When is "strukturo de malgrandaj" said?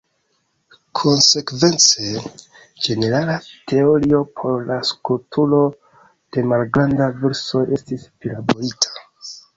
4.93-7.11